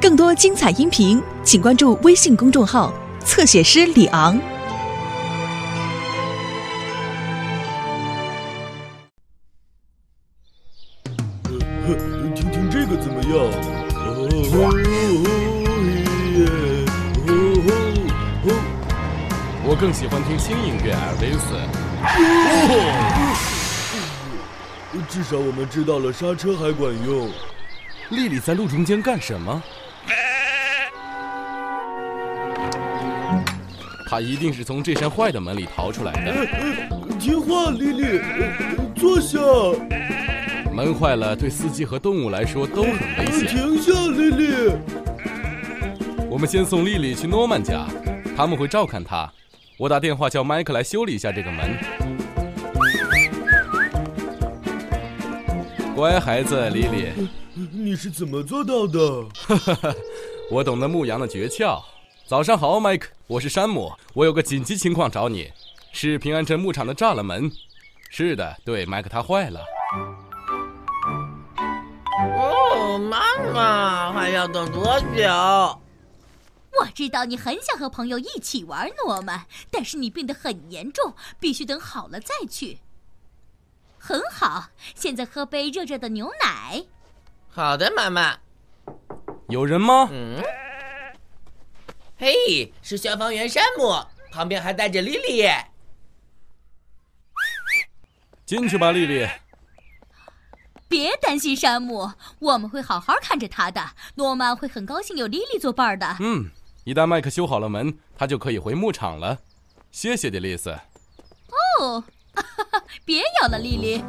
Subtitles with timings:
[0.00, 2.92] 更多精彩音频，请关注微信公众号
[3.24, 4.38] “侧写师李昂”。
[12.34, 13.30] 听听这个怎么样？
[19.66, 21.56] 我更喜欢听轻音乐，艾尔维斯。
[25.08, 27.28] 至少我们知道了刹车还管用。
[28.10, 29.62] 丽丽在路中间干什么？
[34.08, 36.46] 她一定是从这扇坏的门里逃出来的。
[37.18, 38.20] 听话，丽丽，
[38.94, 39.38] 坐下。
[40.72, 43.46] 门坏了，对司机和动物来说都很危险。
[43.46, 44.72] 停下，丽丽。
[46.28, 47.86] 我们先送丽丽去诺曼家，
[48.36, 49.32] 他们会照看她。
[49.78, 51.76] 我打电话叫麦克来修理一下这个门。
[55.96, 59.22] 乖孩子，丽丽，你是怎么做到的？
[59.34, 59.94] 哈哈哈
[60.50, 61.80] 我懂得牧羊的诀窍。
[62.26, 65.52] 早上好，麦克，我是山姆，我有个紧急情况找你，
[65.92, 67.50] 是平安镇牧场的栅栏门。
[68.10, 69.60] 是的，对，麦克它坏了。
[72.36, 73.20] 哦，妈
[73.52, 75.80] 妈，还要等多久？
[76.80, 82.78] 我知道你很想和朋友一起玩，诺曼，但是你病得很严重，必须等好了再去。
[83.96, 86.84] 很好，现在喝杯热热的牛奶。
[87.54, 88.36] 好的，妈妈。
[89.48, 90.08] 有人吗？
[90.10, 90.42] 嗯。
[92.18, 95.48] 嘿，是消防员山姆，旁边还带着莉莉。
[98.44, 99.28] 进去吧，莉莉。
[100.88, 102.10] 别担心，山姆，
[102.40, 103.80] 我们会好好看着他的。
[104.16, 106.16] 诺曼会很高兴有莉莉作伴的。
[106.18, 106.50] 嗯，
[106.82, 109.38] 一旦麦克修好了门，他就可以回牧场了。
[109.92, 110.76] 谢谢，迪丽斯。
[111.80, 112.02] 哦，
[113.06, 114.04] 别咬了，莉莉。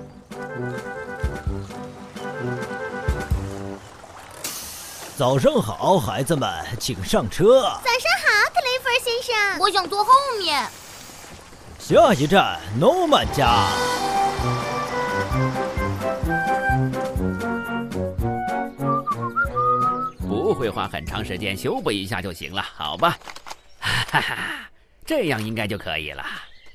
[5.18, 7.62] 早上好，孩子们，请上车。
[7.62, 9.60] 早上好，克雷弗尔先生。
[9.62, 10.62] 我想坐后面。
[11.80, 13.70] 下一站，诺曼家。
[20.20, 23.18] 不会花很长时间修补一下就行了，好吧？
[23.80, 24.38] 哈哈，
[25.06, 26.26] 这样应该就可以了。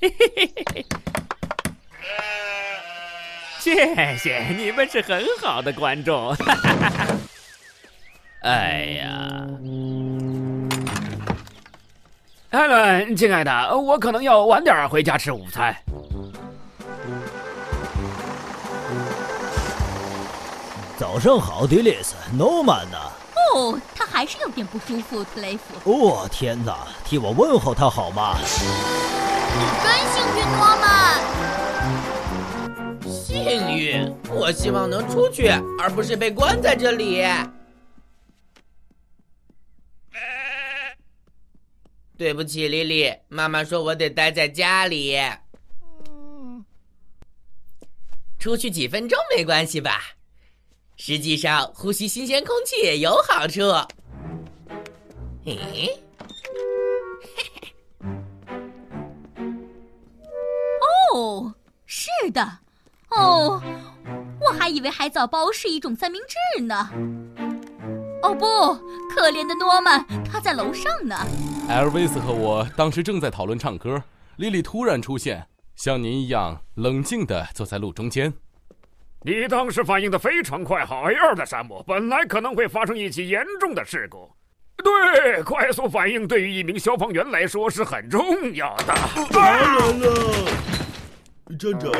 [0.00, 0.86] 嘿嘿嘿嘿。
[3.58, 6.34] 谢谢，你们是很好的观众。
[6.36, 7.06] 哈哈哈哈。
[8.42, 9.46] 哎呀，
[12.48, 15.76] 艾伦，亲爱的，我可能要晚点回家吃午餐。
[20.96, 22.96] 早上好，迪丽斯，诺曼呢？
[23.54, 25.74] 哦，他还是有点不舒服，特雷弗。
[25.84, 28.38] 哦，天哪，替我问候他好吗？
[28.40, 30.88] 你真幸运，诺曼。
[33.06, 34.10] 幸运？
[34.30, 37.22] 我希望能出去，而不是被关在这里。
[42.20, 45.16] 对不起，莉莉，妈妈说我得待在家里。
[48.38, 50.02] 出去几分钟没关系吧？
[50.98, 53.62] 实际上，呼吸新鲜空气也有好处。
[55.46, 55.98] 嘿，
[61.14, 61.54] 哦，
[61.86, 62.58] 是的，
[63.08, 63.62] 哦，
[64.42, 66.90] 我还以为海藻包是一种三明治呢。
[68.22, 68.44] 哦不，
[69.08, 71.16] 可怜的诺曼，他在楼上呢。
[71.70, 74.02] 艾尔维斯和我当时正在讨论唱歌，
[74.38, 78.34] 莉莉突然出现，像您一样冷静地坐在路中间。
[79.22, 81.80] 你当时反应的非常快，好样的，山姆！
[81.86, 84.28] 本来可能会发生一起严重的事故。
[84.78, 88.92] 对，快速反应对于一名消防员来说是很重要的。
[89.30, 90.50] 当然了，
[91.56, 91.92] 站长。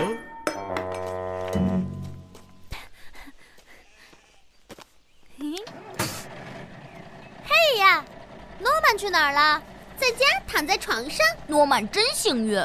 [8.91, 9.63] 曼去哪儿了？
[9.97, 11.25] 在家躺在床上。
[11.47, 12.61] 诺曼真幸运。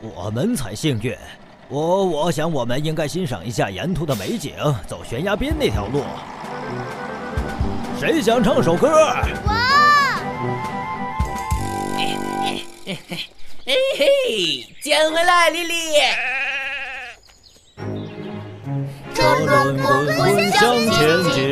[0.00, 1.12] 我们才幸运。
[1.68, 4.54] 我我想，我们应该欣赏一下沿途的美景，
[4.86, 6.04] 走悬崖边那条路。
[7.98, 8.88] 谁想唱首歌？
[9.44, 9.50] 我。
[12.86, 15.74] 嘿嘿嘿，捡回来，丽丽。
[19.12, 21.42] 车轮滚滚向前进，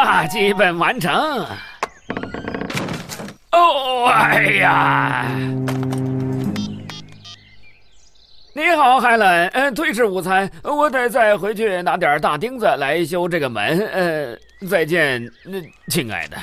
[0.00, 0.26] 啊。
[0.26, 1.12] 基本完成。
[3.52, 5.26] 哦，哎呀！
[8.52, 9.48] 你好，海伦。
[9.48, 13.78] 嗯，推迟午餐，我得再回去拿点大钉子来修这个门。
[13.92, 14.36] 呃，
[14.68, 15.28] 再见，
[15.88, 16.36] 亲爱的。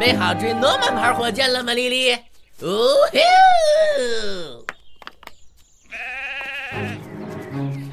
[0.00, 2.14] 备好追诺曼牌火箭了吗，莉莉？
[2.14, 2.18] 哦
[3.12, 3.18] 吼！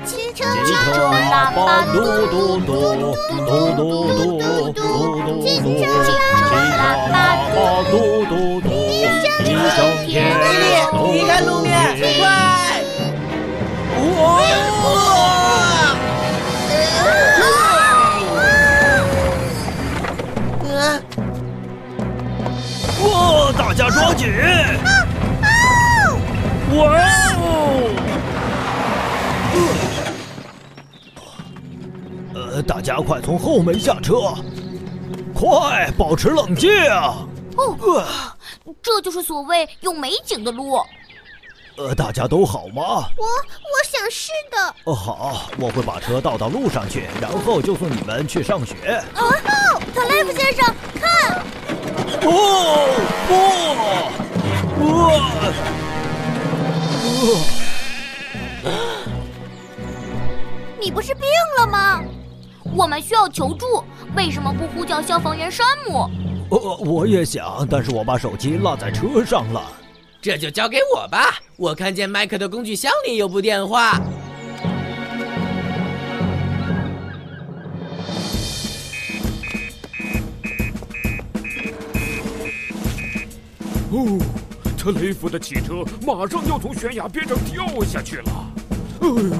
[0.06, 3.12] 汽车喇叭嘟嘟嘟嘟
[3.46, 3.84] 嘟嘟
[4.16, 4.80] 嘟嘟嘟，
[5.46, 5.62] 汽车
[6.80, 7.14] 喇叭
[7.92, 7.94] 嘟
[8.24, 8.32] 嘟
[8.62, 8.66] 嘟，
[9.44, 10.64] 一整天莉莉，
[11.12, 11.68] 离开路面，
[12.22, 12.26] 快！
[14.00, 15.17] 啊！
[24.18, 24.28] 大家抓紧！
[26.76, 26.82] 哇
[27.38, 27.94] 哦！
[32.34, 34.34] 呃，大家快从后门下车，
[35.36, 36.72] 快保持冷静！
[37.56, 38.04] 哦，
[38.82, 40.80] 这就是所谓有美景的路。
[41.78, 43.08] 呃，大家都好吗？
[43.18, 44.76] 我我想是的。
[44.86, 49.00] 哦，好，我会把车倒到路上去，然后就送你们去上学。
[49.16, 49.32] 哦，
[49.94, 50.74] 特雷弗先生，
[62.88, 63.84] 我们需要求助，
[64.16, 66.10] 为什么不呼叫消防员山姆？
[66.50, 69.62] 呃，我也想，但是我把手机落在车上了。
[70.22, 71.38] 这就交给我吧。
[71.58, 74.00] 我看见麦克的工具箱里有部电话。
[83.92, 84.18] 哦，
[84.78, 88.32] 特雷弗的汽车马上要从悬崖边上掉下去了。
[89.02, 89.38] 哎呀！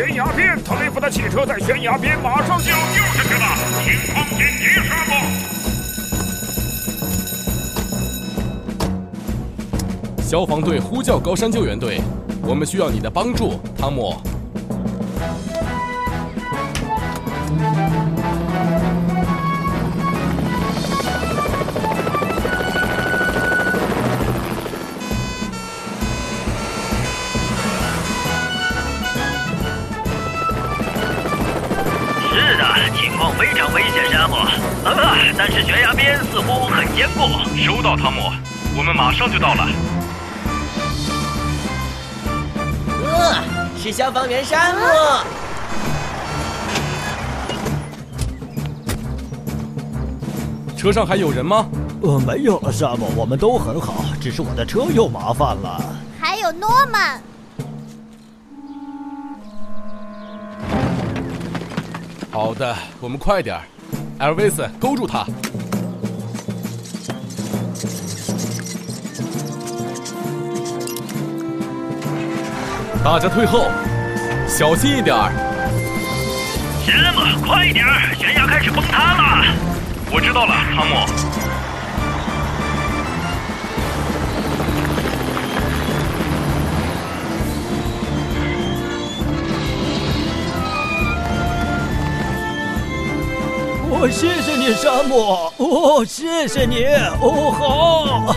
[0.00, 3.44] 悬崖边，特雷弗的汽车在悬崖边马上就要掉下去了，
[3.84, 5.12] 情况紧急，山姆。
[10.22, 12.00] 消防队呼叫高山救援队，
[12.40, 14.16] 我们需要你的帮助，汤姆。
[34.84, 37.20] 啊，但是悬崖边似乎很坚固。
[37.56, 38.32] 收到，汤姆，
[38.76, 39.68] 我们马上就到了。
[43.04, 43.44] 呃，
[43.76, 44.80] 是消防员山姆。
[50.76, 51.66] 车上还有人吗？
[52.02, 55.78] 呃，没有了，山姆，我们都很好，只是我的车又麻烦了。
[56.18, 57.22] 还有诺曼。
[62.30, 63.62] 好的，我们快点儿。
[64.20, 65.24] L.V.S.，勾住他。
[73.02, 73.70] 大家退后，
[74.46, 75.32] 小心一点儿。
[76.84, 79.54] 山姆，快一点儿，悬崖开始崩塌了。
[80.12, 81.49] 我知道了，汤姆。
[94.10, 95.52] 谢谢你，山姆。
[95.56, 96.84] 哦，谢谢你。
[97.20, 98.34] 哦，好。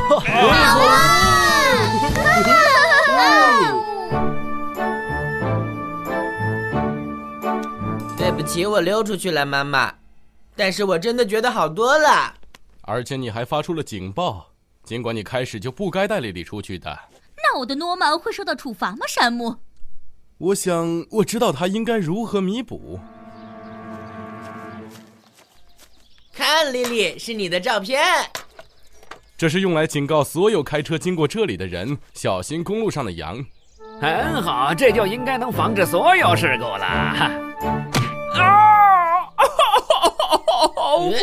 [8.18, 9.94] 对不起，我溜出去了，妈妈。
[10.56, 12.34] 但是我真的觉得好多了。
[12.82, 14.48] 而且你还发出了警报，
[14.84, 16.98] 尽管你开始就不该带莉莉出去的。
[17.38, 19.58] 那我的诺曼会受到处罚吗，山姆？
[20.38, 23.00] 我想我知道他应该如何弥补。
[26.54, 28.00] 看，丽丽，是你的照片。
[29.36, 33.44] 这是用来警告所有开车经过这里的人，小心公路上的羊。
[34.00, 36.86] 很好，这就应该能防止所有事故了。
[38.38, 39.26] 啊！
[40.76, 41.14] 好苦！